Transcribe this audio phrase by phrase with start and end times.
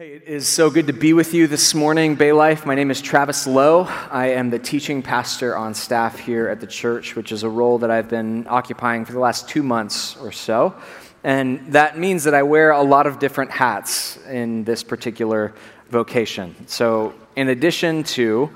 [0.00, 2.64] Hey, it is so good to be with you this morning, Bay Life.
[2.64, 3.82] My name is Travis Lowe.
[4.10, 7.76] I am the teaching pastor on staff here at the church, which is a role
[7.80, 10.74] that I've been occupying for the last two months or so.
[11.22, 15.52] And that means that I wear a lot of different hats in this particular
[15.90, 16.56] vocation.
[16.66, 18.48] So, in addition to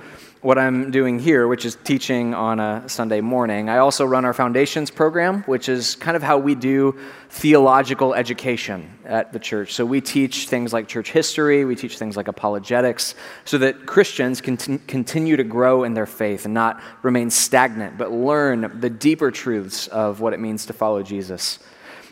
[0.45, 3.70] what I'm doing here, which is teaching on a Sunday morning.
[3.70, 6.98] I also run our Foundations program, which is kind of how we do
[7.30, 9.72] theological education at the church.
[9.72, 13.14] So we teach things like church history, we teach things like apologetics,
[13.46, 18.13] so that Christians can continue to grow in their faith and not remain stagnant, but
[18.13, 21.58] learn the deeper truths of what it means to follow Jesus.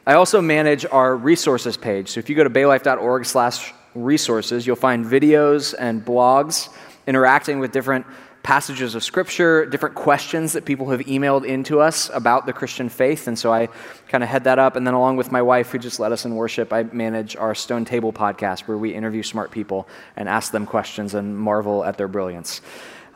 [0.07, 2.09] I also manage our resources page.
[2.09, 6.71] So if you go to baylife.org slash resources, you'll find videos and blogs
[7.07, 8.07] interacting with different
[8.43, 13.29] passages of scripture, different questions that people have emailed into us about the Christian faith.
[13.29, 13.69] And so I
[14.09, 14.77] kind of head that up.
[14.77, 17.55] And then, along with my wife, who just led us in worship, I manage our
[17.55, 21.97] Stone Table podcast where we interview smart people and ask them questions and marvel at
[21.97, 22.61] their brilliance.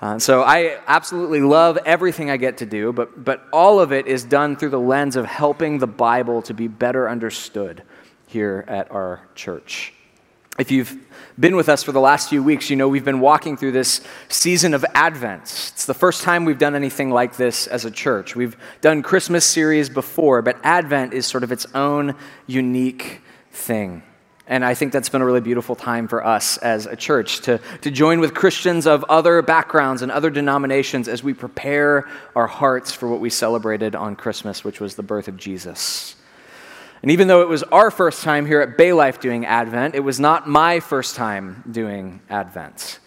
[0.00, 4.06] Uh, so I absolutely love everything I get to do, but, but all of it
[4.06, 7.82] is done through the lens of helping the Bible to be better understood
[8.27, 9.94] here at our church.
[10.58, 10.96] If you've
[11.38, 14.00] been with us for the last few weeks, you know we've been walking through this
[14.30, 15.42] season of Advent.
[15.42, 18.34] It's the first time we've done anything like this as a church.
[18.34, 22.14] We've done Christmas series before, but Advent is sort of its own
[22.46, 24.02] unique thing.
[24.46, 27.60] And I think that's been a really beautiful time for us as a church to,
[27.82, 32.92] to join with Christians of other backgrounds and other denominations as we prepare our hearts
[32.92, 36.14] for what we celebrated on Christmas, which was the birth of Jesus.
[37.06, 40.00] And even though it was our first time here at Bay Life doing Advent, it
[40.00, 42.98] was not my first time doing Advent.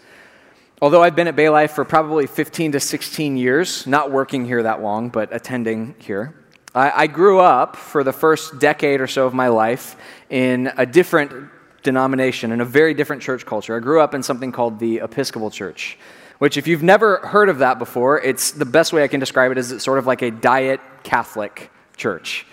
[0.80, 4.62] Although I've been at Bay Life for probably 15 to 16 years, not working here
[4.62, 6.34] that long, but attending here,
[6.74, 9.96] I, I grew up for the first decade or so of my life
[10.30, 11.50] in a different
[11.82, 13.76] denomination, in a very different church culture.
[13.76, 15.98] I grew up in something called the Episcopal Church,
[16.38, 19.52] which, if you've never heard of that before, it's the best way I can describe
[19.52, 22.46] it is it's sort of like a diet Catholic church.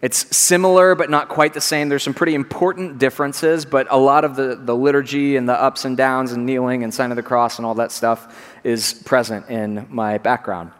[0.00, 1.88] It's similar, but not quite the same.
[1.88, 5.84] There's some pretty important differences, but a lot of the, the liturgy and the ups
[5.84, 9.48] and downs and kneeling and sign of the cross and all that stuff is present
[9.48, 10.70] in my background.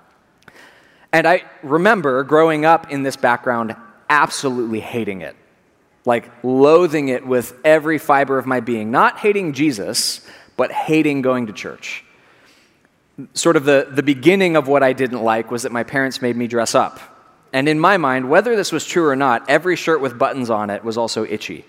[1.12, 3.74] And I remember growing up in this background
[4.08, 5.34] absolutely hating it,
[6.04, 8.92] like loathing it with every fiber of my being.
[8.92, 10.24] Not hating Jesus,
[10.56, 12.04] but hating going to church.
[13.34, 16.36] Sort of the, the beginning of what I didn't like was that my parents made
[16.36, 17.17] me dress up
[17.52, 20.70] and in my mind, whether this was true or not, every shirt with buttons on
[20.70, 21.64] it was also itchy.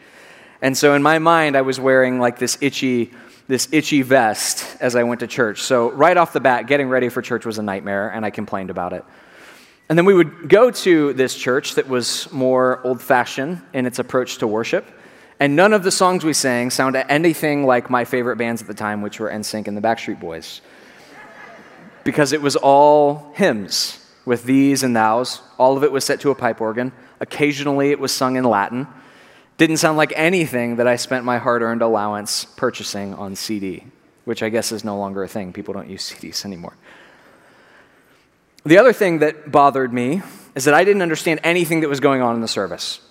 [0.62, 3.12] And so in my mind, I was wearing like this itchy,
[3.48, 5.62] this itchy vest as I went to church.
[5.62, 8.70] So right off the bat, getting ready for church was a nightmare, and I complained
[8.70, 9.06] about it.
[9.88, 14.00] And then we would go to this church that was more old fashioned in its
[14.00, 14.86] approach to worship.
[15.40, 18.74] And none of the songs we sang sounded anything like my favorite bands at the
[18.74, 20.60] time, which were NSYNC and the Backstreet Boys.
[22.04, 25.42] Because it was all hymns with these and thous.
[25.58, 26.92] All of it was set to a pipe organ.
[27.20, 28.88] Occasionally it was sung in Latin.
[29.58, 33.84] Didn't sound like anything that I spent my hard earned allowance purchasing on CD,
[34.26, 35.52] which I guess is no longer a thing.
[35.52, 36.78] People don't use CDs anymore.
[38.64, 40.22] The other thing that bothered me
[40.56, 43.02] is that I didn't understand anything that was going on in the service.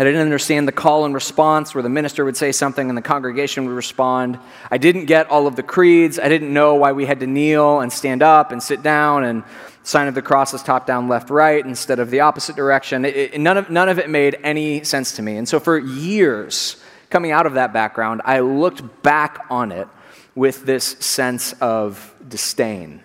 [0.00, 3.02] I didn't understand the call and response where the minister would say something and the
[3.02, 4.38] congregation would respond.
[4.70, 6.20] I didn't get all of the creeds.
[6.20, 9.42] I didn't know why we had to kneel and stand up and sit down and
[9.82, 13.04] sign of the cross is top down, left, right instead of the opposite direction.
[13.04, 15.36] It, it, none, of, none of it made any sense to me.
[15.36, 16.76] And so for years,
[17.10, 19.88] coming out of that background, I looked back on it
[20.36, 23.02] with this sense of disdain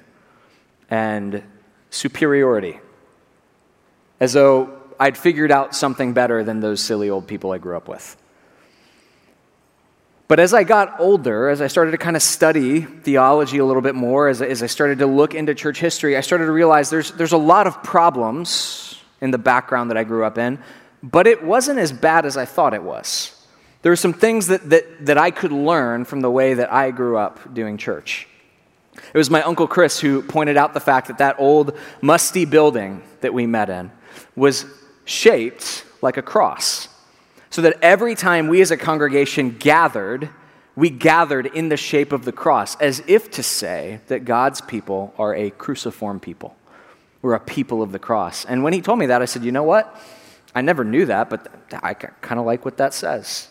[0.91, 1.41] and
[1.89, 2.79] superiority,
[4.19, 7.89] as though I'd figured out something better than those silly old people I grew up
[7.89, 8.15] with.
[10.29, 13.81] But as I got older, as I started to kind of study theology a little
[13.81, 16.89] bit more, as, as I started to look into church history, I started to realize
[16.89, 20.57] there's, there's a lot of problems in the background that I grew up in,
[21.03, 23.45] but it wasn't as bad as I thought it was.
[23.81, 26.91] There were some things that, that, that I could learn from the way that I
[26.91, 28.25] grew up doing church.
[29.13, 33.03] It was my Uncle Chris who pointed out the fact that that old, musty building
[33.19, 33.91] that we met in
[34.37, 34.65] was
[35.05, 36.87] shaped like a cross.
[37.49, 40.29] So that every time we as a congregation gathered,
[40.75, 45.13] we gathered in the shape of the cross, as if to say that God's people
[45.19, 46.55] are a cruciform people.
[47.21, 48.43] We're a people of the cross.
[48.43, 49.95] And when he told me that, I said, you know what?
[50.55, 53.47] I never knew that, but I kind of like what that says.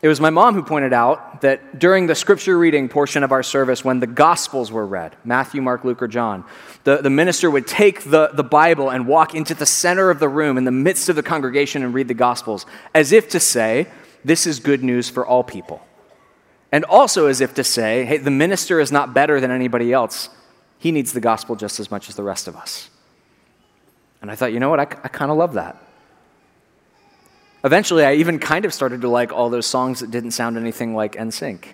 [0.00, 3.42] It was my mom who pointed out that during the scripture reading portion of our
[3.42, 6.44] service, when the Gospels were read Matthew, Mark, Luke, or John
[6.84, 10.28] the, the minister would take the, the Bible and walk into the center of the
[10.28, 12.64] room in the midst of the congregation and read the Gospels,
[12.94, 13.88] as if to say,
[14.24, 15.86] this is good news for all people.
[16.72, 20.30] And also as if to say, hey, the minister is not better than anybody else.
[20.78, 22.88] He needs the gospel just as much as the rest of us.
[24.22, 24.80] And I thought, you know what?
[24.80, 25.76] I, I kind of love that.
[27.64, 30.94] Eventually, I even kind of started to like all those songs that didn't sound anything
[30.94, 31.64] like NSYNC.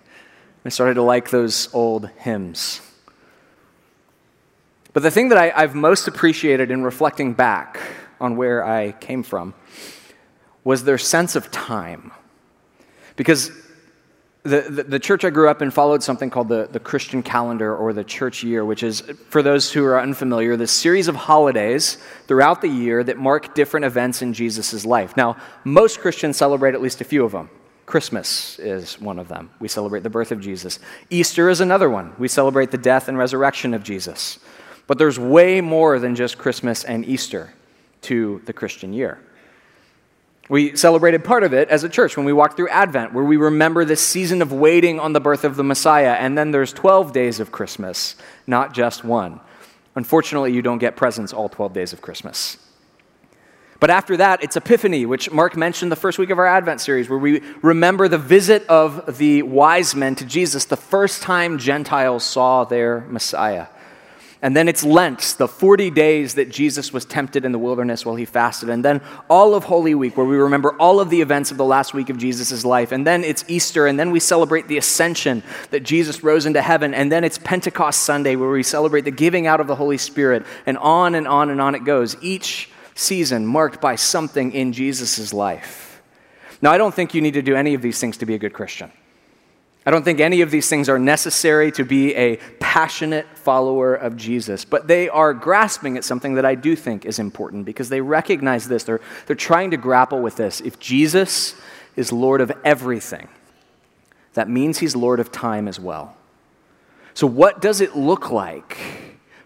[0.65, 2.81] I started to like those old hymns.
[4.95, 7.79] But the thing that I, have most appreciated in reflecting back
[8.21, 9.53] on where I came from
[10.63, 12.13] was their sense of time.
[13.17, 13.51] Because
[14.45, 17.75] the, the, the, church I grew up in followed something called the, the Christian calendar
[17.75, 19.01] or the church year, which is,
[19.31, 21.97] for those who are unfamiliar, this series of holidays
[22.27, 25.17] throughout the year that mark different events in Jesus' life.
[25.17, 27.49] Now, most Christians celebrate at least a few of them.
[27.87, 29.49] Christmas is one of them.
[29.61, 30.79] We celebrate the birth of Jesus.
[31.09, 32.13] Easter is another one.
[32.19, 34.39] We celebrate the death and resurrection of Jesus.
[34.87, 37.55] But there's way more than just Christmas and Easter
[38.03, 39.21] to the Christian year.
[40.49, 43.37] We celebrated part of it as a church when we walked through Advent, where we
[43.39, 46.13] remember this season of waiting on the birth of the Messiah.
[46.13, 48.15] And then there's 12 days of Christmas,
[48.47, 49.41] not just one.
[49.95, 52.59] Unfortunately, you don't get presents all 12 days of Christmas.
[53.81, 57.09] But after that, it's Epiphany, which Mark mentioned the first week of our Advent series,
[57.09, 62.25] where we remember the visit of the wise men to Jesus, the first time Gentiles
[62.25, 63.67] saw their Messiah.
[64.45, 68.15] And then it's Lent, the 40 days that Jesus was tempted in the wilderness while
[68.15, 68.69] he fasted.
[68.69, 69.01] And then
[69.31, 72.11] all of Holy Week, where we remember all of the events of the last week
[72.11, 72.93] of Jesus' life.
[72.93, 76.93] And then it's Easter, and then we celebrate the ascension that Jesus rose into heaven.
[76.93, 80.45] And then it's Pentecost Sunday, where we celebrate the giving out of the Holy Spirit.
[80.67, 85.33] And on and on and on it goes, each season marked by something in Jesus'
[85.33, 86.03] life.
[86.61, 88.39] Now, I don't think you need to do any of these things to be a
[88.39, 88.93] good Christian.
[89.87, 94.17] I don't think any of these things are necessary to be a passionate follower of
[94.17, 98.01] Jesus, but they are grasping at something that I do think is important because they
[98.01, 98.85] recognize this.
[98.85, 100.63] They're, they're trying to grapple with this.
[100.63, 101.55] If Jesus
[101.97, 103.29] is Lord of everything,
[104.33, 106.17] that means he's Lord of time as well.
[107.13, 108.79] So, what does it look like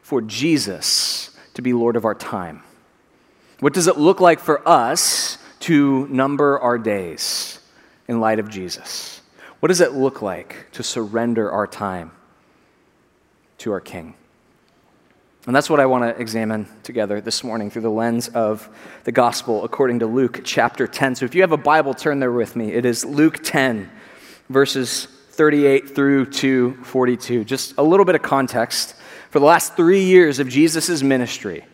[0.02, 2.62] for Jesus to be Lord of our time?
[3.60, 7.58] What does it look like for us to number our days
[8.06, 9.17] in light of Jesus?
[9.60, 12.12] What does it look like to surrender our time
[13.58, 14.14] to our King?
[15.46, 18.68] And that's what I want to examine together this morning through the lens of
[19.02, 21.16] the gospel according to Luke chapter 10.
[21.16, 22.72] So if you have a Bible, turn there with me.
[22.72, 23.90] It is Luke 10,
[24.48, 27.44] verses 38 through to 42.
[27.44, 28.94] Just a little bit of context.
[29.30, 31.64] For the last three years of Jesus' ministry,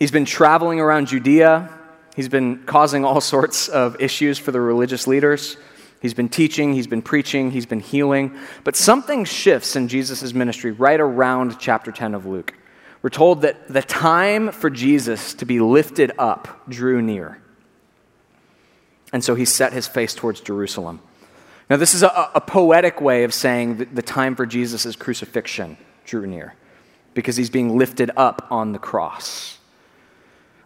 [0.00, 1.70] he's been traveling around Judea,
[2.16, 5.56] he's been causing all sorts of issues for the religious leaders.
[6.04, 8.36] He's been teaching, he's been preaching, he's been healing.
[8.62, 12.52] But something shifts in Jesus' ministry right around chapter 10 of Luke.
[13.00, 17.40] We're told that the time for Jesus to be lifted up drew near.
[19.14, 21.00] And so he set his face towards Jerusalem.
[21.70, 25.78] Now, this is a, a poetic way of saying that the time for Jesus' crucifixion
[26.04, 26.54] drew near
[27.14, 29.58] because he's being lifted up on the cross.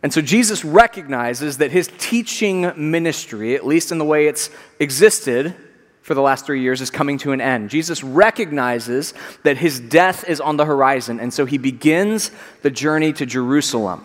[0.02, 5.54] And so Jesus recognizes that his teaching ministry, at least in the way it's existed
[6.02, 7.68] for the last three years, is coming to an end.
[7.68, 9.12] Jesus recognizes
[9.42, 12.30] that his death is on the horizon, and so he begins
[12.62, 14.04] the journey to Jerusalem.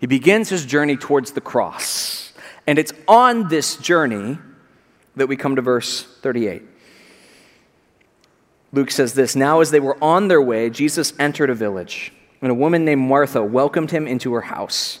[0.00, 2.32] He begins his journey towards the cross.
[2.66, 4.38] And it's on this journey
[5.16, 6.62] that we come to verse 38.
[8.72, 12.50] Luke says this Now, as they were on their way, Jesus entered a village, and
[12.50, 15.00] a woman named Martha welcomed him into her house.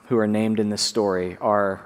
[0.11, 1.81] who are named in this story are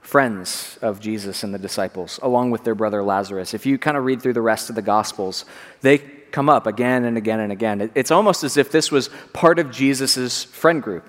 [0.00, 3.52] friends of Jesus and the disciples, along with their brother Lazarus.
[3.52, 5.44] If you kind of read through the rest of the Gospels,
[5.82, 7.90] they come up again and again and again.
[7.94, 11.06] It's almost as if this was part of Jesus' friend group.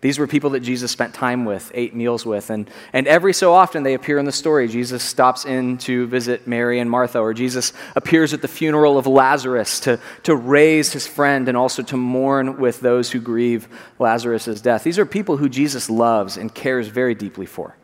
[0.00, 3.52] These were people that Jesus spent time with, ate meals with, and, and every so
[3.52, 4.66] often they appear in the story.
[4.66, 9.06] Jesus stops in to visit Mary and Martha, or Jesus appears at the funeral of
[9.06, 14.62] Lazarus to, to raise his friend and also to mourn with those who grieve Lazarus'
[14.62, 14.84] death.
[14.84, 17.76] These are people who Jesus loves and cares very deeply for.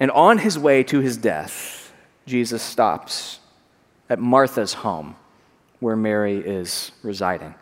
[0.00, 1.92] And on his way to his death,
[2.26, 3.38] Jesus stops
[4.10, 5.14] at Martha's home,
[5.78, 7.54] where Mary is residing.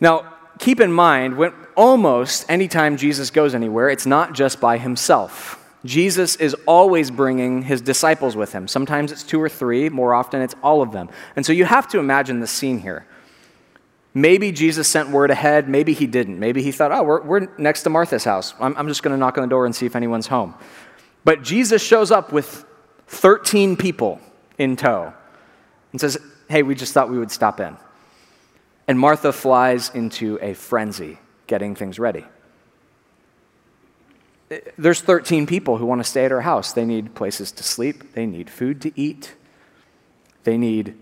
[0.00, 5.58] Now, keep in mind, when almost anytime Jesus goes anywhere, it's not just by himself.
[5.84, 8.68] Jesus is always bringing his disciples with him.
[8.68, 11.08] Sometimes it's two or three, more often it's all of them.
[11.34, 13.06] And so you have to imagine the scene here.
[14.14, 16.38] Maybe Jesus sent word ahead, maybe he didn't.
[16.38, 18.54] Maybe he thought, oh, we're, we're next to Martha's house.
[18.60, 20.54] I'm, I'm just going to knock on the door and see if anyone's home.
[21.24, 22.64] But Jesus shows up with
[23.08, 24.20] 13 people
[24.58, 25.12] in tow
[25.92, 26.18] and says,
[26.48, 27.76] hey, we just thought we would stop in.
[28.88, 32.24] And Martha flies into a frenzy getting things ready.
[34.76, 36.72] There's 13 people who want to stay at her house.
[36.72, 39.34] They need places to sleep, they need food to eat,
[40.44, 40.94] they need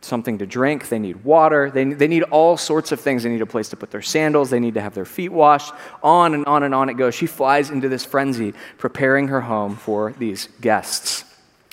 [0.00, 3.22] something to drink, they need water, they, they need all sorts of things.
[3.22, 5.72] They need a place to put their sandals, they need to have their feet washed.
[6.02, 7.14] On and on and on it goes.
[7.14, 11.24] She flies into this frenzy, preparing her home for these guests.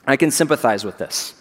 [0.05, 1.33] I can sympathize with this.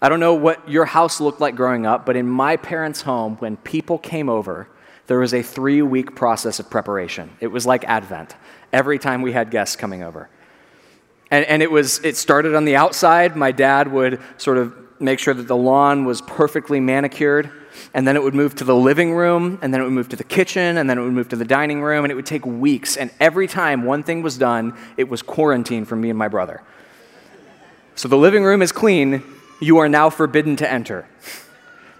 [0.00, 3.36] I don't know what your house looked like growing up, but in my parents' home,
[3.36, 4.68] when people came over,
[5.06, 7.30] there was a three week process of preparation.
[7.40, 8.34] It was like Advent
[8.72, 10.28] every time we had guests coming over.
[11.30, 13.36] And, and it, was, it started on the outside.
[13.36, 17.50] My dad would sort of make sure that the lawn was perfectly manicured.
[17.92, 20.16] And then it would move to the living room, and then it would move to
[20.16, 22.46] the kitchen, and then it would move to the dining room, and it would take
[22.46, 22.96] weeks.
[22.96, 26.62] And every time one thing was done, it was quarantine for me and my brother.
[27.94, 29.22] So the living room is clean,
[29.60, 31.06] you are now forbidden to enter.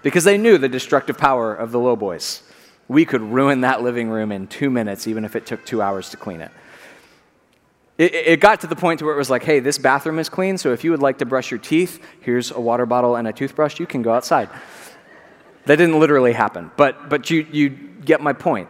[0.03, 2.43] Because they knew the destructive power of the Lowe boys.
[2.87, 6.09] We could ruin that living room in two minutes, even if it took two hours
[6.11, 6.51] to clean it.
[7.97, 10.57] It, it got to the point where it was like, hey, this bathroom is clean,
[10.57, 13.33] so if you would like to brush your teeth, here's a water bottle and a
[13.33, 14.49] toothbrush, you can go outside.
[15.65, 18.69] That didn't literally happen, but, but you, you get my point.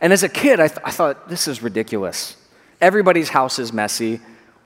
[0.00, 2.36] And as a kid, I, th- I thought, this is ridiculous.
[2.80, 4.20] Everybody's house is messy.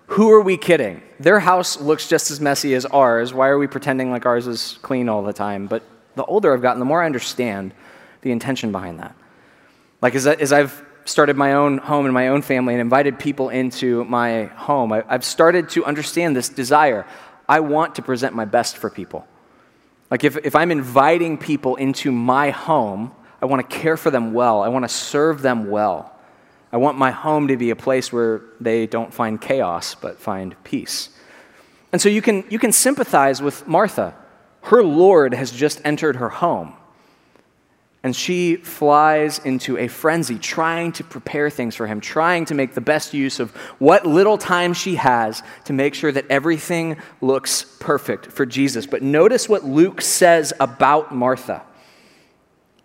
[0.08, 1.02] Who are we kidding?
[1.18, 3.32] Their house looks just as messy as ours.
[3.32, 5.66] Why are we pretending like ours is clean all the time?
[5.66, 5.82] But
[6.14, 7.72] the older I've gotten, the more I understand
[8.20, 9.14] the intention behind that.
[10.00, 13.48] Like, as, as I've started my own home and my own family and invited people
[13.48, 17.06] into my home, I, I've started to understand this desire.
[17.48, 19.26] I want to present my best for people.
[20.10, 24.32] Like, if, if I'm inviting people into my home, I want to care for them
[24.32, 26.13] well, I want to serve them well.
[26.74, 30.56] I want my home to be a place where they don't find chaos, but find
[30.64, 31.08] peace.
[31.92, 34.12] And so you can, you can sympathize with Martha.
[34.62, 36.74] Her Lord has just entered her home.
[38.02, 42.74] And she flies into a frenzy, trying to prepare things for him, trying to make
[42.74, 47.64] the best use of what little time she has to make sure that everything looks
[47.78, 48.84] perfect for Jesus.
[48.84, 51.62] But notice what Luke says about Martha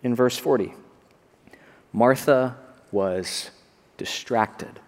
[0.04, 0.74] in verse 40
[1.92, 2.56] Martha
[2.92, 3.50] was
[4.00, 4.80] distracted.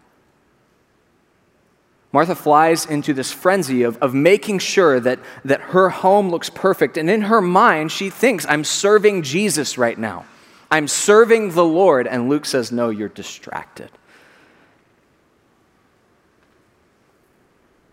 [2.12, 6.97] Martha flies into this frenzy of, of making sure that, that her home looks perfect.
[6.97, 10.25] And in her mind, she thinks, I'm serving Jesus right now.
[10.71, 12.07] I'm serving the Lord.
[12.07, 13.90] And Luke says, No, you're distracted.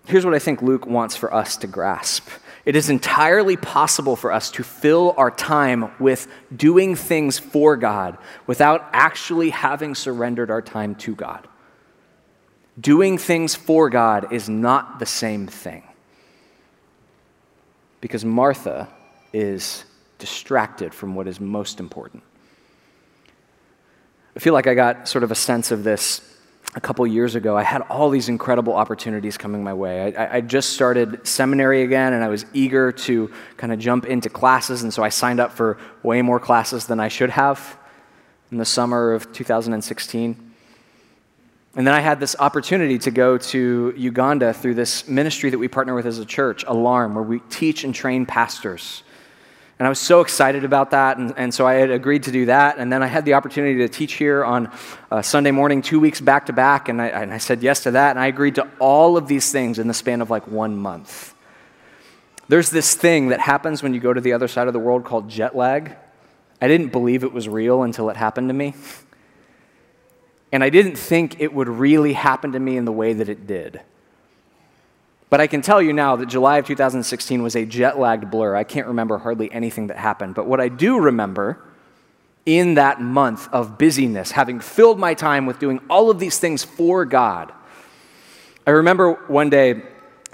[0.06, 2.30] Here's what I think Luke wants for us to grasp
[2.66, 8.18] it is entirely possible for us to fill our time with doing things for God
[8.48, 11.48] without actually having surrendered our time to God.
[12.80, 15.84] Doing things for God is not the same thing.
[18.02, 18.88] Because Martha
[19.34, 19.84] is
[20.18, 22.24] distracted from what is most important.
[24.36, 26.22] I feel like I got sort of a sense of this
[26.76, 30.16] a couple years ago, I had all these incredible opportunities coming my way.
[30.16, 34.30] I, I, just started seminary again, and I was eager to kind of jump into
[34.30, 37.78] classes, and so I signed up for way more classes than I should have
[38.52, 40.54] in the summer of 2016.
[41.76, 45.68] And then I had this opportunity to go to Uganda through this ministry that we
[45.68, 49.04] partner with as a church, Alarm, where we teach and train pastors.
[49.80, 51.18] And I was so excited about that.
[51.18, 52.78] And, and so I had agreed to do that.
[52.78, 54.70] And then I had the opportunity to teach here on
[55.10, 56.90] uh, Sunday morning, two weeks back to back.
[56.90, 58.10] And I, and I said yes to that.
[58.10, 61.34] And I agreed to all of these things in the span of like one month.
[62.50, 65.06] There's this thing that happens when you go to the other side of the world
[65.06, 65.96] called jet lag.
[66.62, 68.74] I didn't believe it was real until it happened to me.
[70.52, 73.48] And I didn't think it would really happen to me in the way that it
[73.48, 73.80] did.
[75.30, 78.56] But I can tell you now that July of 2016 was a jet lagged blur.
[78.56, 80.34] I can't remember hardly anything that happened.
[80.34, 81.62] But what I do remember
[82.46, 86.64] in that month of busyness, having filled my time with doing all of these things
[86.64, 87.54] for God,
[88.66, 89.84] I remember one day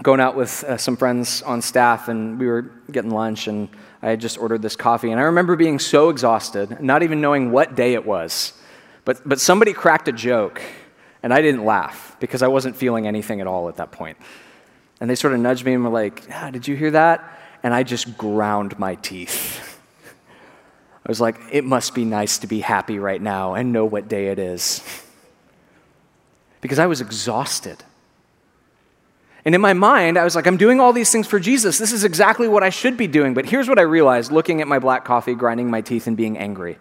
[0.02, 3.70] going out with uh, some friends on staff and we were getting lunch and
[4.02, 5.12] I had just ordered this coffee.
[5.12, 8.54] And I remember being so exhausted, not even knowing what day it was.
[9.04, 10.62] But, but somebody cracked a joke
[11.22, 14.18] and I didn't laugh because I wasn't feeling anything at all at that point.
[15.00, 17.40] And they sort of nudged me and were like, ah, Did you hear that?
[17.64, 19.62] And I just ground my teeth.
[21.06, 24.08] I was like, It must be nice to be happy right now and know what
[24.08, 24.82] day it is.
[26.62, 27.84] because I was exhausted.
[29.46, 31.78] And in my mind, I was like, I'm doing all these things for Jesus.
[31.78, 33.36] This is exactly what I should be doing.
[33.36, 36.36] But here's what I realized looking at my black coffee, grinding my teeth, and being
[36.36, 36.80] angry.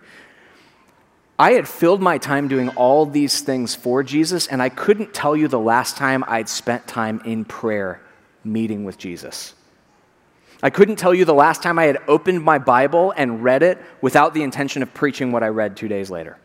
[1.38, 5.37] I had filled my time doing all these things for Jesus, and I couldn't tell
[5.37, 8.00] you the last time I'd spent time in prayer
[8.44, 9.54] meeting with Jesus.
[10.62, 13.78] I couldn't tell you the last time I had opened my Bible and read it
[14.00, 16.38] without the intention of preaching what I read two days later.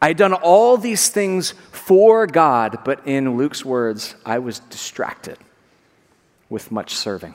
[0.00, 5.38] I had done all these things for God, but in Luke's words, I was distracted
[6.48, 7.34] with much serving.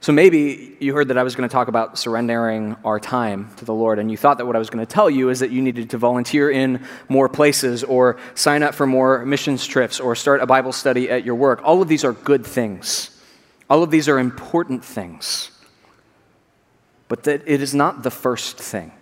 [0.00, 3.64] So maybe you heard that I was going to talk about surrendering our time to
[3.64, 5.50] the Lord, and you thought that what I was going to tell you is that
[5.50, 10.14] you needed to volunteer in more places, or sign up for more missions trips, or
[10.14, 11.60] start a Bible study at your work.
[11.64, 13.10] All of these are good things,
[13.68, 15.50] all of these are important things.
[17.08, 18.92] But that it is not the first thing.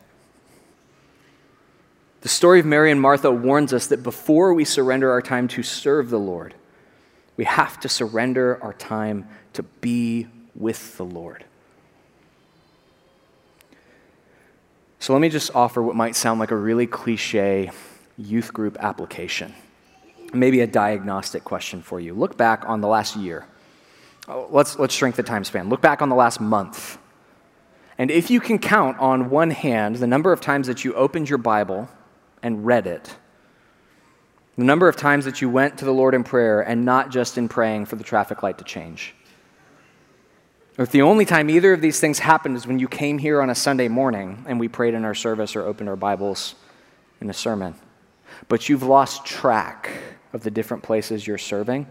[2.21, 5.63] The story of Mary and Martha warns us that before we surrender our time to
[5.63, 6.55] serve the Lord,
[7.37, 11.45] we have to surrender our time to be with the Lord.
[14.99, 17.71] So let me just offer what might sound like a really cliche
[18.17, 19.55] youth group application,
[20.33, 22.15] maybe a diagnostic question for you.
[22.15, 23.47] Look back on the last year.
[24.29, 25.69] Oh, let's, let's shrink the time span.
[25.69, 26.99] Look back on the last month.
[27.99, 31.29] And if you can count on one hand the number of times that you opened
[31.29, 31.89] your Bible
[32.43, 33.17] and read it.
[34.59, 37.39] The number of times that you went to the Lord in prayer and not just
[37.39, 39.15] in praying for the traffic light to change.
[40.79, 43.41] Or if the only time either of these things happened is when you came here
[43.41, 46.55] on a Sunday morning and we prayed in our service or opened our Bibles
[47.21, 47.75] in a sermon,
[48.49, 49.91] but you've lost track
[50.35, 51.87] of the different places you're serving,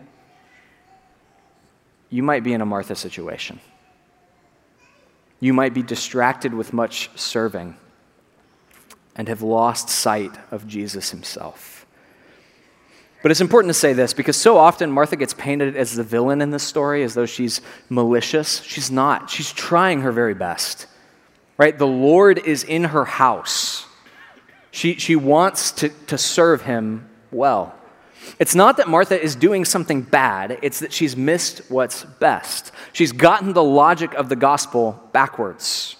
[2.11, 3.59] you might be in a Martha situation.
[5.39, 7.75] You might be distracted with much serving
[9.15, 11.74] and have lost sight of Jesus himself.
[13.25, 16.43] But it's important to say this because so often Martha gets painted as the villain
[16.43, 17.59] in this story, as though she's
[17.89, 18.61] malicious.
[18.61, 19.31] She's not.
[19.31, 20.85] She's trying her very best.
[21.57, 21.75] Right?
[21.75, 23.87] The Lord is in her house.
[24.69, 27.73] She, she wants to, to serve him well.
[28.37, 32.71] It's not that Martha is doing something bad, it's that she's missed what's best.
[32.93, 35.95] She's gotten the logic of the gospel backwards.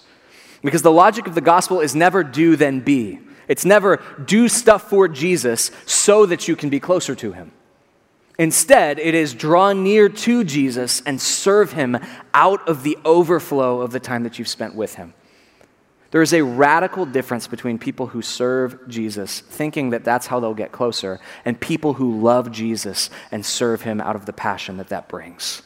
[0.62, 3.18] Because the logic of the gospel is never do, then be.
[3.48, 7.52] It's never do stuff for Jesus so that you can be closer to him.
[8.38, 11.98] Instead, it is draw near to Jesus and serve him
[12.34, 15.14] out of the overflow of the time that you've spent with him.
[16.10, 20.54] There is a radical difference between people who serve Jesus, thinking that that's how they'll
[20.54, 24.88] get closer, and people who love Jesus and serve him out of the passion that
[24.88, 25.62] that brings.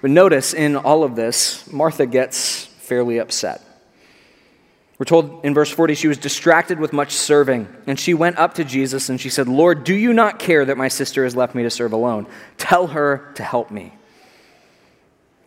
[0.00, 3.62] But notice in all of this, Martha gets fairly upset.
[5.04, 8.54] We're told in verse 40 she was distracted with much serving, and she went up
[8.54, 11.54] to Jesus and she said, Lord, do you not care that my sister has left
[11.54, 12.26] me to serve alone?
[12.56, 13.92] Tell her to help me.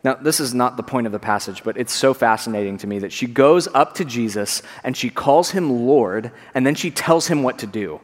[0.03, 2.99] Now, this is not the point of the passage, but it's so fascinating to me
[2.99, 7.25] that she goes up to Jesus and she calls him Lord, and then she tells
[7.25, 7.99] him what to do.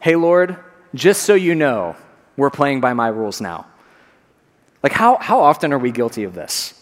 [0.00, 0.56] Hey, Lord,
[0.96, 1.94] just so you know,
[2.36, 3.66] we're playing by my rules now.
[4.82, 6.74] Like, how, how often are we guilty of this?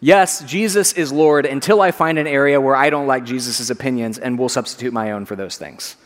[0.00, 4.18] Yes, Jesus is Lord until I find an area where I don't like Jesus' opinions
[4.18, 5.96] and will substitute my own for those things.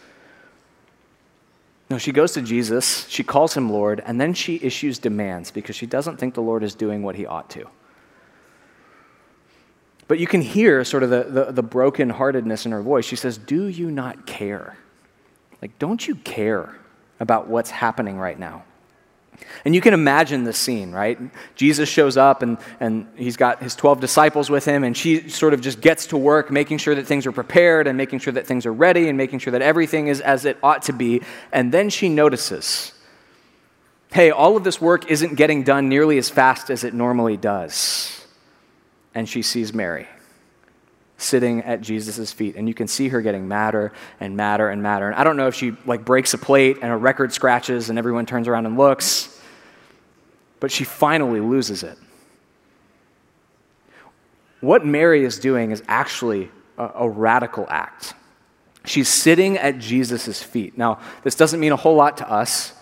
[1.90, 5.74] No, she goes to Jesus, she calls him Lord, and then she issues demands because
[5.74, 7.68] she doesn't think the Lord is doing what he ought to.
[10.06, 13.04] But you can hear sort of the, the, the brokenheartedness in her voice.
[13.04, 14.76] She says, Do you not care?
[15.60, 16.76] Like, don't you care
[17.18, 18.64] about what's happening right now?
[19.64, 21.18] And you can imagine the scene, right?
[21.54, 25.54] Jesus shows up and, and he's got his 12 disciples with him, and she sort
[25.54, 28.46] of just gets to work making sure that things are prepared and making sure that
[28.46, 31.22] things are ready and making sure that everything is as it ought to be.
[31.52, 32.92] And then she notices
[34.12, 38.26] hey, all of this work isn't getting done nearly as fast as it normally does.
[39.14, 40.08] And she sees Mary
[41.20, 42.56] sitting at Jesus' feet.
[42.56, 45.06] And you can see her getting madder and madder and madder.
[45.08, 47.98] And I don't know if she like breaks a plate and a record scratches and
[47.98, 49.40] everyone turns around and looks,
[50.58, 51.98] but she finally loses it.
[54.60, 58.14] What Mary is doing is actually a, a radical act.
[58.84, 60.76] She's sitting at Jesus' feet.
[60.76, 62.72] Now, this doesn't mean a whole lot to us.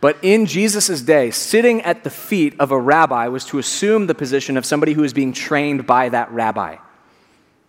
[0.00, 4.14] But in Jesus' day, sitting at the feet of a rabbi was to assume the
[4.14, 6.76] position of somebody who is being trained by that rabbi.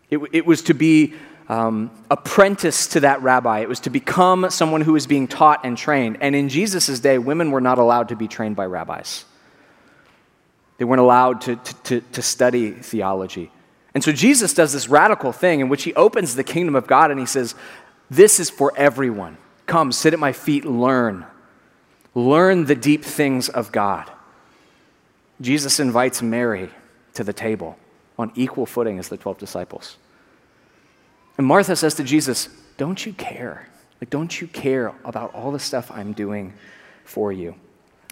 [0.10, 1.14] It, it was to be
[1.50, 3.60] um, apprentice to that rabbi.
[3.60, 6.18] It was to become someone who was being taught and trained.
[6.22, 9.26] And in Jesus' day, women were not allowed to be trained by rabbis.
[10.78, 13.52] They weren't allowed to, to, to, to study theology.
[13.94, 17.10] And so Jesus does this radical thing in which he opens the kingdom of God
[17.10, 17.56] and he says,
[18.10, 19.38] This is for everyone.
[19.66, 21.26] Come, sit at my feet, learn.
[22.14, 24.10] Learn the deep things of God.
[25.42, 26.70] Jesus invites Mary
[27.14, 27.78] to the table
[28.18, 29.98] on equal footing as the 12 disciples.
[31.38, 33.68] And Martha says to Jesus, Don't you care?
[34.02, 36.54] Like, don't you care about all the stuff I'm doing
[37.04, 37.56] for you?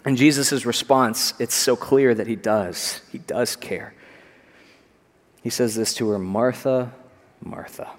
[0.03, 3.01] And Jesus' response, it's so clear that he does.
[3.11, 3.93] He does care.
[5.41, 6.91] He says this to her Martha,
[7.41, 7.89] Martha,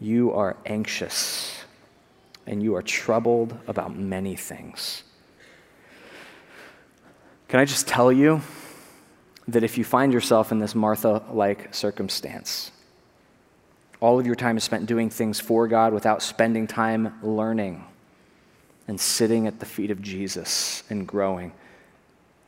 [0.00, 1.64] you are anxious
[2.46, 5.02] and you are troubled about many things.
[7.48, 8.40] Can I just tell you
[9.48, 12.70] that if you find yourself in this Martha like circumstance,
[14.00, 17.84] all of your time is spent doing things for God without spending time learning
[18.88, 21.52] and sitting at the feet of Jesus and growing,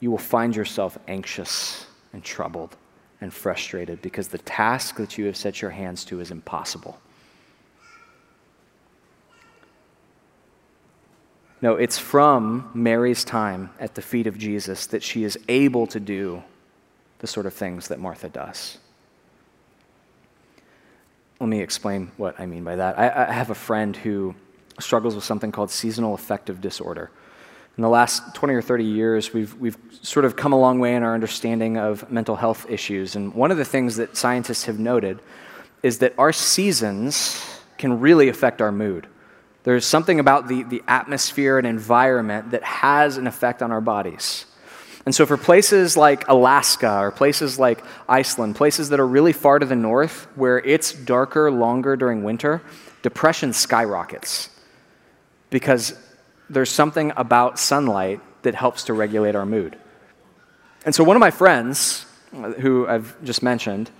[0.00, 2.76] you will find yourself anxious and troubled
[3.20, 6.98] and frustrated because the task that you have set your hands to is impossible.
[11.62, 15.98] No, it's from Mary's time at the feet of Jesus that she is able to
[15.98, 16.42] do
[17.18, 18.78] the sort of things that Martha does.
[21.40, 22.98] Let me explain what I mean by that.
[22.98, 24.34] I, I have a friend who
[24.80, 27.10] struggles with something called seasonal affective disorder.
[27.76, 30.94] In the last 20 or 30 years, we've, we've sort of come a long way
[30.94, 33.16] in our understanding of mental health issues.
[33.16, 35.20] And one of the things that scientists have noted
[35.82, 37.44] is that our seasons
[37.76, 39.06] can really affect our mood.
[39.64, 44.45] There's something about the, the atmosphere and environment that has an effect on our bodies.
[45.06, 49.60] And so, for places like Alaska or places like Iceland, places that are really far
[49.60, 52.60] to the north where it's darker longer during winter,
[53.02, 54.50] depression skyrockets
[55.48, 55.96] because
[56.50, 59.78] there's something about sunlight that helps to regulate our mood.
[60.84, 63.92] And so, one of my friends, uh, who I've just mentioned,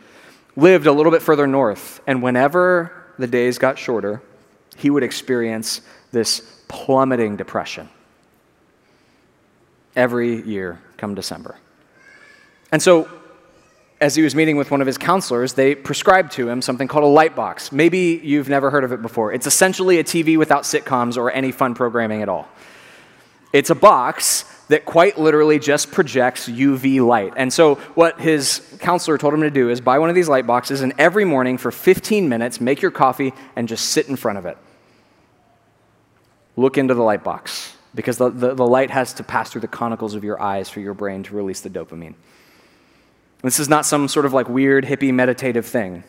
[0.57, 4.23] lived a little bit further north, and whenever the days got shorter,
[4.77, 7.88] he would experience this plummeting depression
[9.95, 11.57] every year come December.
[12.73, 13.09] And so,
[14.01, 17.05] as he was meeting with one of his counselors, they prescribed to him something called
[17.05, 17.73] a light box.
[17.73, 19.33] Maybe you've never heard of it before.
[19.33, 22.47] It's essentially a TV without sitcoms or any fun programming at all.
[23.53, 27.33] It's a box that quite literally just projects UV light.
[27.37, 30.47] And so, what his counselor told him to do is buy one of these light
[30.47, 34.39] boxes, and every morning for 15 minutes, make your coffee and just sit in front
[34.39, 34.59] of it.
[36.57, 39.68] Look into the light box because the, the, the light has to pass through the
[39.68, 42.14] conicals of your eyes for your brain to release the dopamine.
[43.42, 46.05] This is not some sort of like weird hippie meditative thing.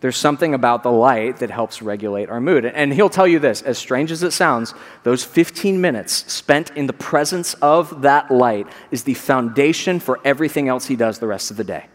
[0.00, 2.66] There's something about the light that helps regulate our mood.
[2.66, 6.86] And he'll tell you this as strange as it sounds, those 15 minutes spent in
[6.86, 11.50] the presence of that light is the foundation for everything else he does the rest
[11.50, 11.86] of the day.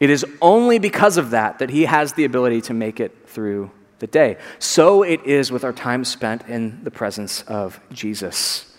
[0.00, 3.70] It is only because of that that he has the ability to make it through
[4.04, 4.36] the day.
[4.58, 8.70] So it is with our time spent in the presence of Jesus.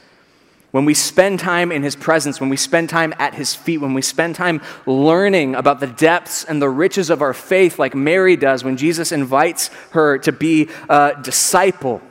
[0.69, 3.95] When we spend time in his presence, when we spend time at his feet, when
[3.95, 8.35] we spend time learning about the depths and the riches of our faith, like Mary
[8.35, 12.01] does when Jesus invites her to be a disciple,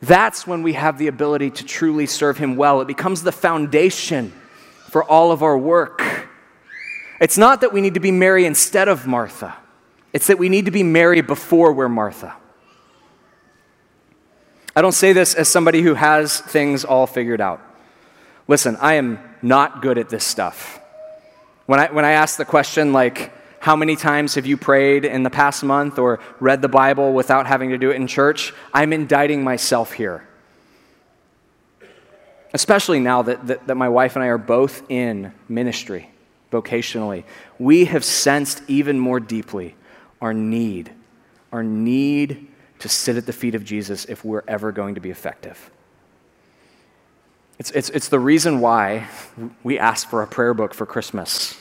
[0.00, 2.80] that's when we have the ability to truly serve him well.
[2.80, 4.32] It becomes the foundation
[4.88, 6.02] for all of our work.
[7.20, 9.54] It's not that we need to be Mary instead of Martha,
[10.12, 12.34] it's that we need to be Mary before we're Martha.
[14.74, 17.60] I don't say this as somebody who has things all figured out.
[18.48, 20.80] Listen, I am not good at this stuff.
[21.66, 25.22] When I, when I ask the question, like, how many times have you prayed in
[25.22, 28.52] the past month or read the Bible without having to do it in church?
[28.74, 30.26] I'm indicting myself here.
[32.52, 36.10] Especially now that, that, that my wife and I are both in ministry
[36.50, 37.24] vocationally.
[37.58, 39.74] We have sensed even more deeply
[40.22, 40.90] our need,
[41.52, 45.10] our need to sit at the feet of Jesus if we're ever going to be
[45.10, 45.70] effective.
[47.58, 49.08] It's, it's, it's the reason why
[49.62, 51.60] we asked for a prayer book for Christmas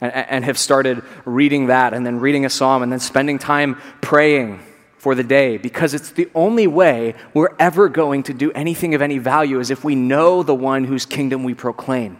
[0.00, 3.76] and, and have started reading that and then reading a psalm and then spending time
[4.00, 4.60] praying
[4.96, 9.02] for the day because it's the only way we're ever going to do anything of
[9.02, 12.18] any value is if we know the one whose kingdom we proclaim.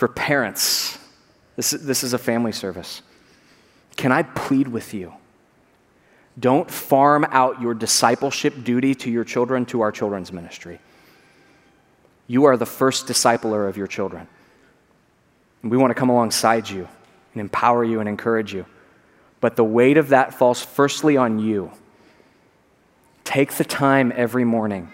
[0.00, 0.96] For parents,
[1.56, 3.02] this, this is a family service.
[3.98, 5.12] Can I plead with you?
[6.38, 10.78] Don't farm out your discipleship duty to your children to our children's ministry.
[12.28, 14.26] You are the first discipler of your children.
[15.60, 16.88] And we want to come alongside you
[17.34, 18.64] and empower you and encourage you.
[19.42, 21.72] But the weight of that falls firstly on you.
[23.24, 24.90] Take the time every morning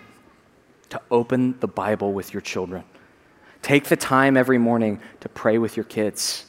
[0.88, 2.82] to open the Bible with your children.
[3.66, 6.44] Take the time every morning to pray with your kids.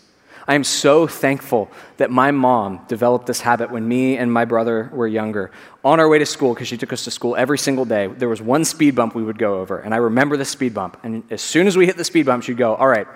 [0.47, 4.91] I am so thankful that my mom developed this habit when me and my brother
[4.93, 5.49] were younger.
[5.83, 8.29] On our way to school, because she took us to school every single day, there
[8.29, 9.79] was one speed bump we would go over.
[9.79, 10.99] And I remember the speed bump.
[11.01, 13.07] And as soon as we hit the speed bump, she'd go, All right,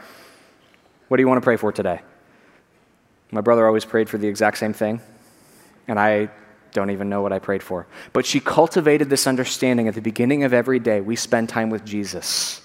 [1.08, 2.02] what do you want to pray for today?
[3.30, 5.00] My brother always prayed for the exact same thing.
[5.88, 6.32] And I
[6.74, 7.86] don't even know what I prayed for.
[8.14, 11.02] But she cultivated this understanding at the beginning of every day.
[11.02, 12.62] We spend time with Jesus,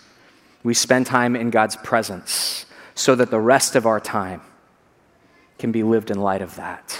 [0.67, 4.41] we spend time in God's presence so that the rest of our time
[5.61, 6.99] can be lived in light of that.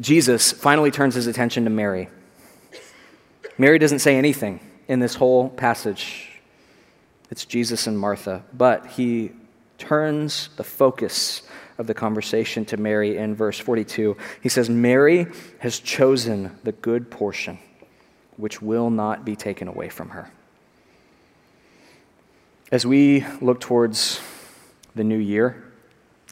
[0.00, 2.08] Jesus finally turns his attention to Mary.
[3.58, 4.58] Mary doesn't say anything
[4.88, 6.28] in this whole passage.
[7.30, 9.30] It's Jesus and Martha, but he
[9.78, 11.42] turns the focus
[11.78, 14.16] of the conversation to Mary in verse 42.
[14.42, 15.28] He says, Mary
[15.60, 17.60] has chosen the good portion,
[18.36, 20.28] which will not be taken away from her.
[22.72, 24.20] As we look towards
[24.94, 25.64] the new year,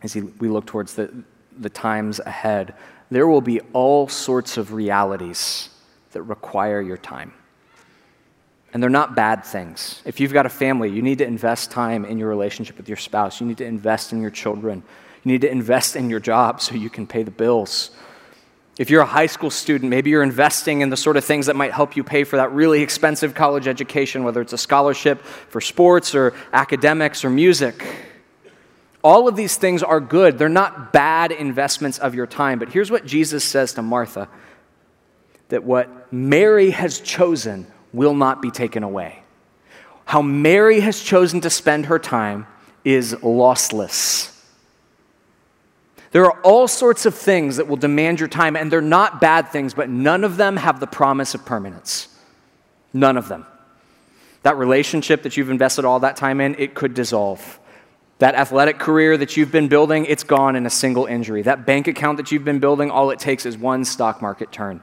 [0.02, 1.12] as we look towards the,
[1.58, 2.74] the times ahead,
[3.10, 5.70] there will be all sorts of realities
[6.12, 7.32] that require your time.
[8.72, 10.02] And they're not bad things.
[10.04, 12.98] If you've got a family, you need to invest time in your relationship with your
[12.98, 13.40] spouse.
[13.40, 14.84] You need to invest in your children.
[15.24, 17.90] You need to invest in your job so you can pay the bills.
[18.78, 21.56] If you're a high school student, maybe you're investing in the sort of things that
[21.56, 25.60] might help you pay for that really expensive college education, whether it's a scholarship for
[25.60, 27.84] sports or academics or music.
[29.02, 30.38] All of these things are good.
[30.38, 32.60] They're not bad investments of your time.
[32.60, 34.28] But here's what Jesus says to Martha
[35.48, 39.22] that what Mary has chosen will not be taken away.
[40.04, 42.46] How Mary has chosen to spend her time
[42.84, 44.37] is lossless.
[46.10, 49.48] There are all sorts of things that will demand your time, and they're not bad
[49.48, 52.08] things, but none of them have the promise of permanence.
[52.92, 53.46] None of them.
[54.42, 57.58] That relationship that you've invested all that time in, it could dissolve.
[58.18, 61.42] That athletic career that you've been building, it's gone in a single injury.
[61.42, 64.80] That bank account that you've been building, all it takes is one stock market turn.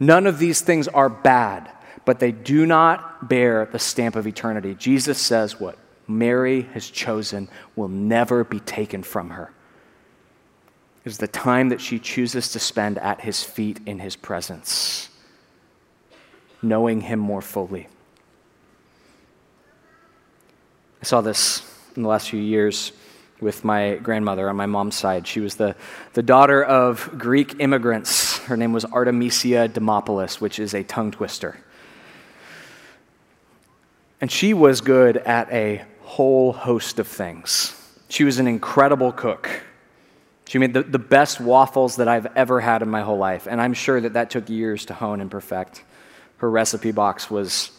[0.00, 1.70] None of these things are bad,
[2.04, 4.74] but they do not bear the stamp of eternity.
[4.74, 9.52] Jesus says what Mary has chosen will never be taken from her.
[11.04, 15.08] Is the time that she chooses to spend at his feet in his presence,
[16.62, 17.88] knowing him more fully.
[21.00, 21.62] I saw this
[21.96, 22.92] in the last few years
[23.40, 25.26] with my grandmother on my mom's side.
[25.26, 25.74] She was the,
[26.12, 28.38] the daughter of Greek immigrants.
[28.38, 31.58] Her name was Artemisia Demopoulos, which is a tongue twister.
[34.20, 37.74] And she was good at a whole host of things.
[38.08, 39.50] She was an incredible cook.
[40.46, 43.60] She made the, the best waffles that I've ever had in my whole life, and
[43.60, 45.84] I'm sure that that took years to hone and perfect.
[46.38, 47.70] Her recipe box was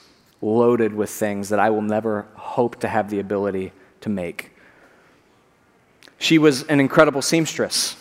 [0.41, 3.71] loaded with things that I will never hope to have the ability
[4.01, 4.51] to make.
[6.17, 7.97] She was an incredible seamstress.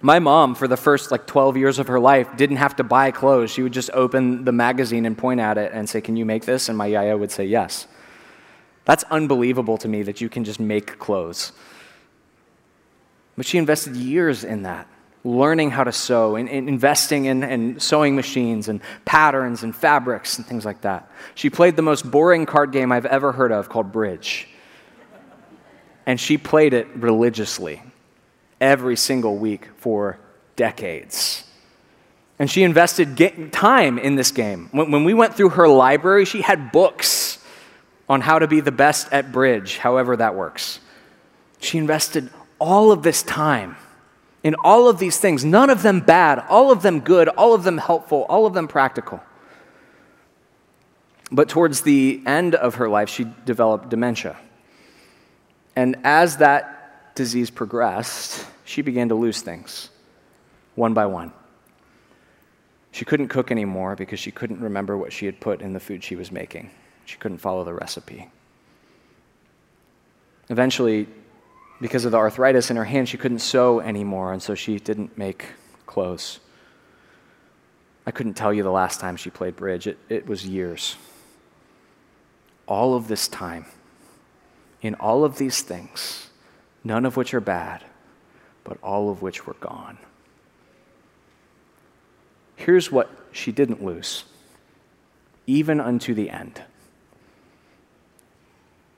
[0.00, 3.12] My mom, for the first like 12 years of her life, didn't have to buy
[3.12, 3.50] clothes.
[3.50, 6.44] She would just open the magazine and point at it and say, Can you make
[6.44, 6.68] this?
[6.68, 7.86] And my yaya would say, Yes.
[8.84, 11.52] That's unbelievable to me that you can just make clothes.
[13.42, 14.86] But she invested years in that,
[15.24, 20.38] learning how to sew and, and investing in, in sewing machines and patterns and fabrics
[20.38, 21.10] and things like that.
[21.34, 24.46] She played the most boring card game I've ever heard of called Bridge
[26.06, 27.82] and she played it religiously
[28.60, 30.20] every single week for
[30.54, 31.42] decades.
[32.38, 34.68] And she invested time in this game.
[34.70, 37.44] When we went through her library, she had books
[38.08, 40.78] on how to be the best at bridge, however that works.
[41.60, 42.30] She invested
[42.62, 43.76] all of this time
[44.44, 47.64] in all of these things, none of them bad, all of them good, all of
[47.64, 49.20] them helpful, all of them practical.
[51.30, 54.36] But towards the end of her life, she developed dementia.
[55.74, 59.88] And as that disease progressed, she began to lose things
[60.74, 61.32] one by one.
[62.92, 66.04] She couldn't cook anymore because she couldn't remember what she had put in the food
[66.04, 66.70] she was making.
[67.06, 68.30] She couldn't follow the recipe.
[70.48, 71.08] Eventually,
[71.80, 75.16] because of the arthritis in her hand, she couldn't sew anymore, and so she didn't
[75.18, 75.46] make
[75.86, 76.40] clothes.
[78.06, 80.96] I couldn't tell you the last time she played bridge, it, it was years.
[82.66, 83.66] All of this time
[84.82, 86.28] in all of these things,
[86.82, 87.84] none of which are bad,
[88.64, 89.96] but all of which were gone.
[92.56, 94.24] Here's what she didn't lose,
[95.46, 96.62] even unto the end.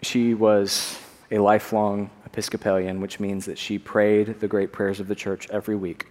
[0.03, 0.99] She was
[1.35, 5.77] a lifelong Episcopalian, which means that she prayed the great prayers of the church every
[5.77, 6.07] week.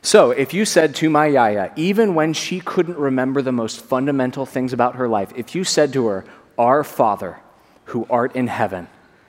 [0.00, 4.46] So, if you said to my Yaya, even when she couldn't remember the most fundamental
[4.46, 6.24] things about her life, if you said to her,
[6.56, 7.40] Our Father,
[7.86, 8.88] who art in heaven,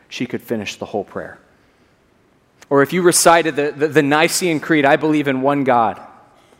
[0.09, 1.39] she could finish the whole prayer.
[2.69, 5.99] Or if you recited the, the, the Nicene Creed, I believe in one God,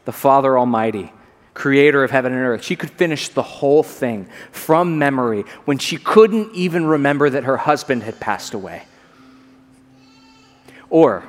[0.05, 1.13] the Father Almighty,
[1.59, 5.97] creator of heaven and earth, she could finish the whole thing from memory when she
[5.97, 8.83] couldn't even remember that her husband had passed away.
[10.89, 11.27] Or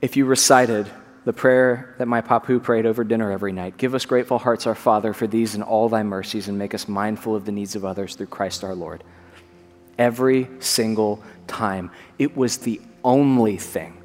[0.00, 0.88] if you recited
[1.24, 4.76] the prayer that my papu prayed over dinner every night Give us grateful hearts, our
[4.76, 7.84] Father, for these and all thy mercies, and make us mindful of the needs of
[7.84, 9.02] others through Christ our Lord.
[9.98, 11.90] Every single time.
[12.16, 13.96] It was the only thing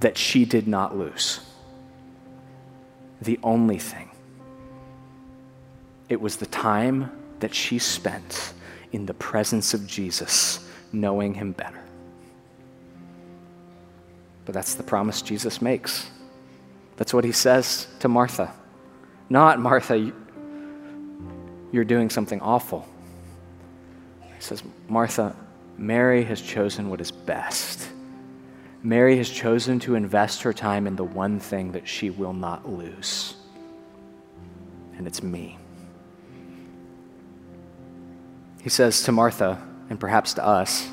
[0.00, 1.38] that she did not lose.
[3.22, 4.10] The only thing.
[6.08, 8.52] It was the time that she spent
[8.92, 11.82] in the presence of Jesus, knowing him better.
[14.44, 16.10] But that's the promise Jesus makes.
[16.96, 18.52] That's what he says to Martha.
[19.28, 20.12] Not, Martha,
[21.70, 22.88] you're doing something awful.
[24.22, 25.36] He says, Martha,
[25.78, 27.88] Mary has chosen what is best.
[28.82, 32.68] Mary has chosen to invest her time in the one thing that she will not
[32.68, 33.34] lose,
[34.96, 35.58] and it's me.
[38.62, 40.88] He says to Martha, and perhaps to us,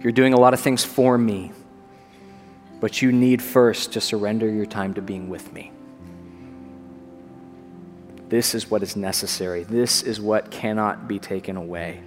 [0.00, 1.52] You're doing a lot of things for me.
[2.80, 5.72] But you need first to surrender your time to being with me.
[8.28, 9.64] This is what is necessary.
[9.64, 12.00] This is what cannot be taken away.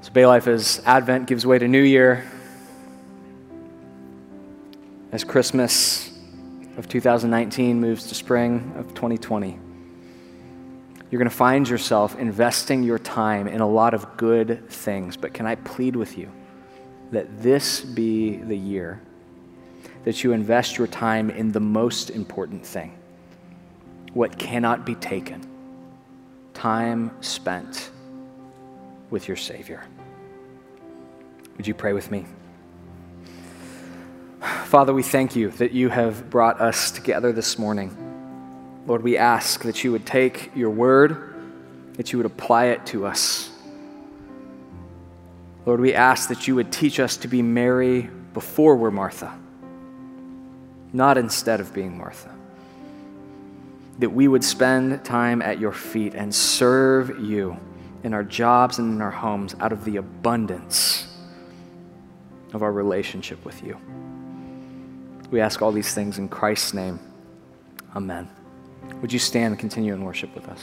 [0.00, 2.24] So, Bay Life, as Advent gives way to New Year,
[5.12, 6.12] as Christmas
[6.76, 9.58] of 2019 moves to spring of 2020,
[11.10, 15.16] you're going to find yourself investing your time in a lot of good things.
[15.16, 16.30] But can I plead with you?
[17.12, 19.00] that this be the year
[20.04, 22.96] that you invest your time in the most important thing
[24.12, 25.46] what cannot be taken
[26.54, 27.90] time spent
[29.10, 29.84] with your Savior.
[31.58, 32.24] Would you pray with me?
[34.66, 37.96] Father, we thank you that you have brought us together this morning.
[38.86, 41.34] Lord, we ask that you would take your word,
[41.94, 43.50] that you would apply it to us
[45.66, 49.36] Lord, we ask that you would teach us to be Mary before we're Martha,
[50.92, 52.32] not instead of being Martha.
[53.98, 57.56] That we would spend time at your feet and serve you
[58.04, 61.08] in our jobs and in our homes out of the abundance
[62.52, 63.76] of our relationship with you.
[65.30, 66.98] We ask all these things in Christ's name.
[67.94, 68.28] Amen.
[69.00, 70.62] Would you stand and continue in worship with us?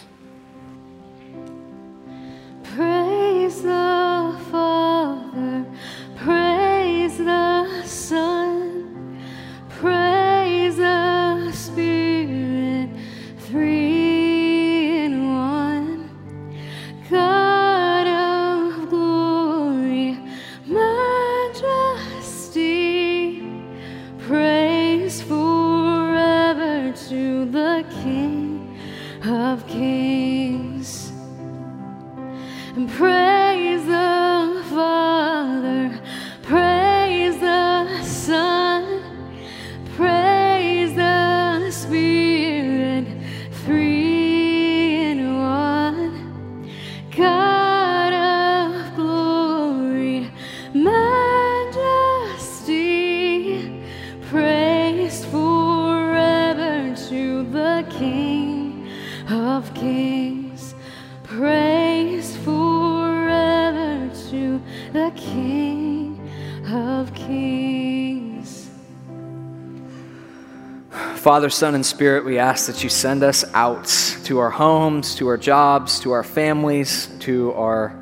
[71.33, 73.87] Father, Son, and Spirit, we ask that you send us out
[74.25, 77.97] to our homes, to our jobs, to our families, to our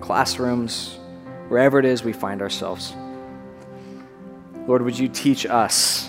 [0.00, 0.96] classrooms,
[1.48, 2.94] wherever it is we find ourselves.
[4.68, 6.08] Lord, would you teach us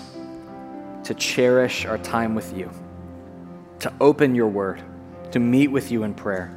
[1.02, 2.70] to cherish our time with you,
[3.80, 4.80] to open your word,
[5.32, 6.56] to meet with you in prayer,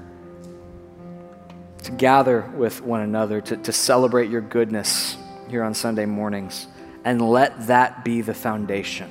[1.82, 5.18] to gather with one another, to, to celebrate your goodness
[5.49, 6.68] here on Sunday mornings,
[7.03, 9.10] and let that be the foundation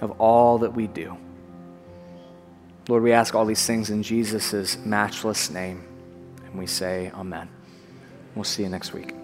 [0.00, 1.16] of all that we do.
[2.88, 5.84] Lord, we ask all these things in Jesus' matchless name,
[6.44, 7.48] and we say, Amen.
[8.34, 9.19] We'll see you next week.